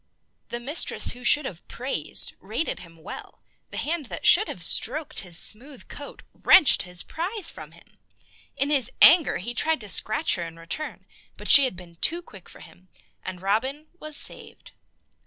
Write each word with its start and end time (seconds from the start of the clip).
The 0.49 0.59
mistress 0.59 1.11
who 1.11 1.23
should 1.23 1.45
have 1.45 1.67
praised 1.67 2.33
rated 2.39 2.79
him 2.79 3.03
well, 3.03 3.43
the 3.69 3.77
hand 3.77 4.07
that 4.07 4.25
should 4.25 4.47
have 4.47 4.63
stroked 4.63 5.19
his 5.19 5.37
smooth 5.37 5.87
coat 5.89 6.23
wrenched 6.33 6.81
his 6.81 7.03
prize 7.03 7.51
from 7.51 7.73
him. 7.73 7.99
In 8.57 8.71
his 8.71 8.89
anger 8.99 9.37
he 9.37 9.53
tried 9.53 9.79
to 9.81 9.87
scratch 9.87 10.33
her 10.37 10.43
in 10.43 10.57
return, 10.57 11.05
but 11.37 11.51
she 11.51 11.65
had 11.65 11.75
been 11.75 11.97
too 11.97 12.23
quick 12.23 12.49
for 12.49 12.61
him, 12.61 12.89
and 13.21 13.43
Robin 13.43 13.89
was 13.99 14.17
saved. 14.17 14.71